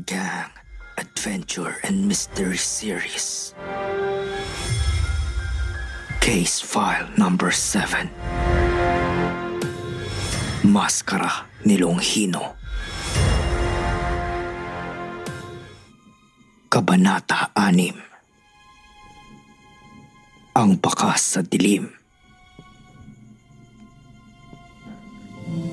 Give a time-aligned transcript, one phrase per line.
[0.00, 0.50] B1 Gang
[0.96, 3.54] Adventure and Mystery Series.
[6.20, 8.08] Case File Number 7
[10.68, 12.56] Maskara ni Longhino
[16.68, 17.96] Kabanata 6
[20.54, 21.88] Ang Bakas sa Dilim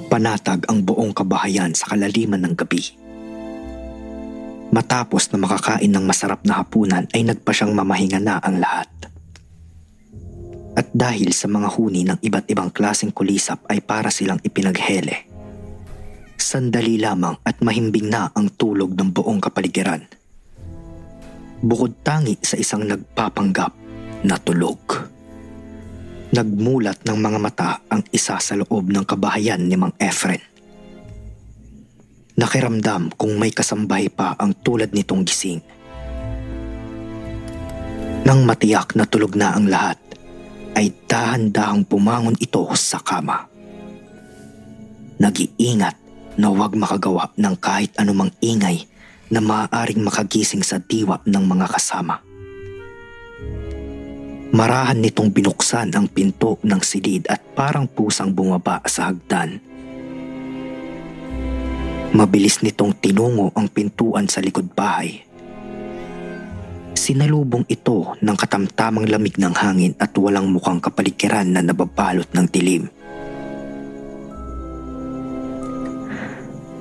[0.07, 3.06] Panatag ang buong kabahayan sa kalaliman ng gabi.
[4.77, 8.85] Matapos na makakain ng masarap na hapunan ay nagpa siyang mamahinga na ang lahat.
[10.77, 15.25] At dahil sa mga huni ng iba't ibang klaseng kulisap ay para silang ipinaghele.
[16.37, 20.05] Sandali lamang at mahimbing na ang tulog ng buong kapaligiran.
[21.65, 23.73] Bukod tangi sa isang nagpapanggap
[24.29, 24.77] na tulog.
[26.37, 30.46] Nagmulat ng mga mata ang isa sa loob ng kabahayan ni Mang Efren.
[32.37, 35.57] Nakiramdam kung may kasambahay pa ang tulad nitong gising.
[38.29, 39.97] Nang matiyak na tulog na ang lahat,
[40.77, 43.49] ay dahan-dahang pumangon ito sa kama.
[45.17, 45.97] Nag-iingat
[46.37, 48.85] na huwag makagawa ng kahit anumang ingay
[49.33, 52.21] na maaaring makagising sa diwa ng mga kasama.
[54.53, 59.57] Marahan nitong binuksan ang pinto ng silid at parang pusang bumaba sa hagdan.
[62.17, 65.21] Mabilis nitong tinungo ang pintuan sa likod bahay.
[66.97, 72.89] Sinalubong ito ng katamtamang lamig ng hangin at walang mukhang kapaligiran na nababalot ng dilim.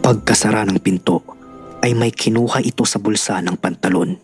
[0.01, 1.21] Pagkasara ng pinto
[1.85, 4.17] ay may kinuha ito sa bulsa ng pantalon.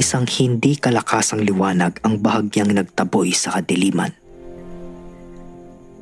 [0.00, 4.16] Isang hindi kalakasang liwanag ang bahagyang nagtaboy sa kadiliman.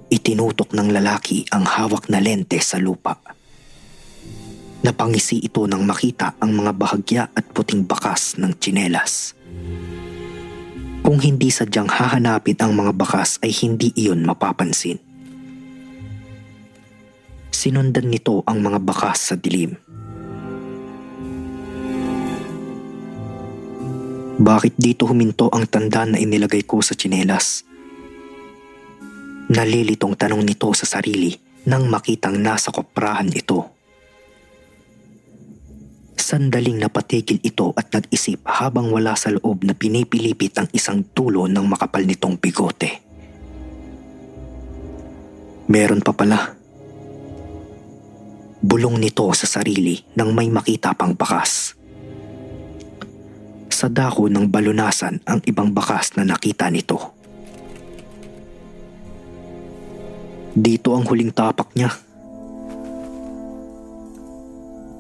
[0.07, 3.42] Itinutok ng lalaki ang hawak na lente sa lupa.
[4.83, 9.31] Napangisi ito nang makita ang mga bahagya at puting bakas ng tsinelas.
[11.07, 14.99] Kung hindi sadyang hahanapin ang mga bakas ay hindi iyon mapapansin.
[17.55, 19.79] Sinundan nito ang mga bakas sa dilim.
[24.43, 27.63] Bakit dito huminto ang tanda na inilagay ko sa tsinelas?
[29.47, 31.31] Nalilitong tanong nito sa sarili
[31.71, 33.72] nang makitang nasa koprahan ito.
[36.33, 41.61] Sandaling napatigil ito at nag-isip habang wala sa loob na pinipilipit ang isang tulo ng
[41.69, 42.89] makapal nitong bigote.
[45.69, 46.57] Meron pa pala.
[48.65, 51.77] Bulong nito sa sarili nang may makita pang bakas.
[53.69, 57.13] Sa dako ng balunasan ang ibang bakas na nakita nito.
[60.57, 61.93] Dito ang huling tapak niya.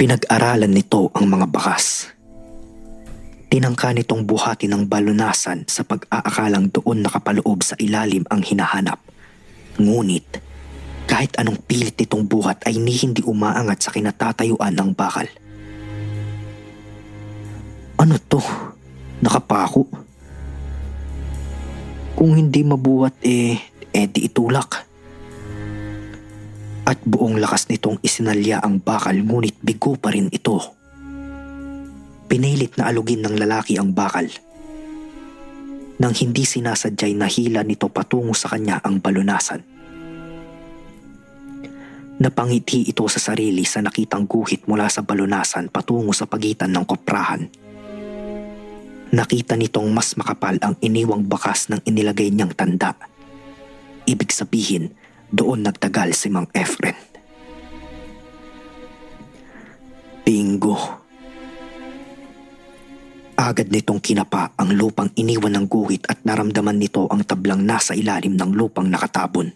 [0.02, 2.10] Pinag-aralan nito ang mga bakas.
[3.46, 8.98] Tinangka nitong buhati ng balunasan sa pag-aakalang doon nakapaloob sa ilalim ang hinahanap.
[9.78, 10.42] Ngunit,
[11.06, 15.30] kahit anong pilit nitong buhat ay ni hindi umaangat sa kinatatayuan ng bakal.
[17.94, 18.42] Ano to?
[19.22, 19.86] Nakapako?
[22.18, 23.54] Kung hindi mabuhat eh,
[23.94, 24.82] eh di itulak.
[26.82, 30.58] At buong lakas nitong isinalya ang bakal ngunit bigo pa rin ito.
[32.26, 34.26] Pinilit na alugin ng lalaki ang bakal.
[36.02, 39.62] Nang hindi sinasadyay nahila nito patungo sa kanya ang balunasan.
[42.18, 47.46] Napangiti ito sa sarili sa nakitang guhit mula sa balunasan patungo sa pagitan ng koprahan.
[49.12, 52.96] Nakita nitong mas makapal ang iniwang bakas ng inilagay niyang tanda.
[54.08, 54.90] Ibig sabihin,
[55.32, 56.94] doon nagtagal si Mang Efren.
[60.22, 60.76] Bingo!
[63.40, 68.38] Agad nitong kinapa ang lupang iniwan ng guhit at naramdaman nito ang tablang nasa ilalim
[68.38, 69.50] ng lupang nakatabon.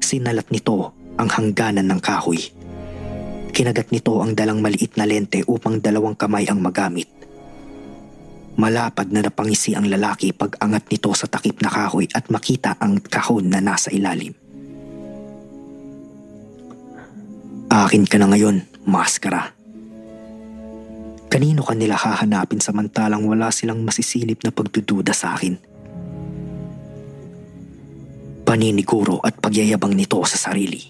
[0.00, 2.40] Sinalat nito ang hangganan ng kahoy.
[3.52, 7.17] Kinagat nito ang dalang maliit na lente upang dalawang kamay ang magamit.
[8.58, 12.98] Malapad na napangisi ang lalaki pag angat nito sa takip na kahoy at makita ang
[12.98, 14.34] kahon na nasa ilalim.
[17.70, 19.54] Akin ka na ngayon, maskara.
[21.30, 25.54] Kanino ka nila hahanapin samantalang wala silang masisilip na pagdududa sa akin?
[28.42, 30.82] Paniniguro at pagyayabang nito sa sarili.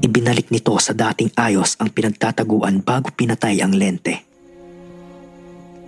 [0.00, 4.31] Ibinalik nito sa dating ayos ang pinagtataguan bago pinatay ang lente.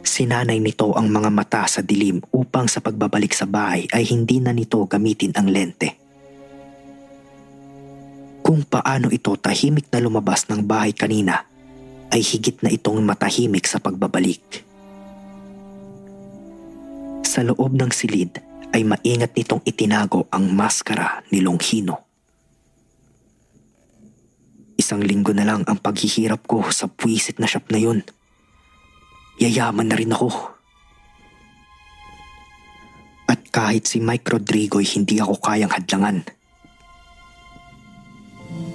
[0.04, 4.52] Sinanay nito ang mga mata sa dilim upang sa pagbabalik sa bahay ay hindi na
[4.52, 5.96] nito gamitin ang lente.
[8.44, 11.48] Kung paano ito tahimik na lumabas ng bahay kanina
[12.12, 14.44] ay higit na itong matahimik sa pagbabalik.
[17.24, 18.44] Sa loob ng silid
[18.76, 22.04] ay maingat nitong itinago ang maskara ni Longhino.
[24.76, 28.04] Isang linggo na lang ang paghihirap ko sa puwisit na shop na yun.
[29.40, 30.30] Yayaman na rin ako.
[33.26, 36.18] At kahit si Mike Rodrigo hindi ako kayang hadlangan.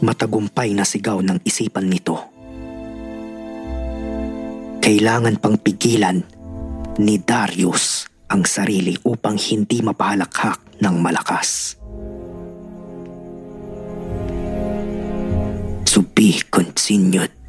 [0.04, 2.16] Matagumpay na sigaw ng isipan nito.
[4.80, 6.24] Kailangan pang pigilan
[7.00, 11.80] ni Darius ang sarili upang hindi mapahalakhak ng malakas.
[15.90, 17.49] to be continued.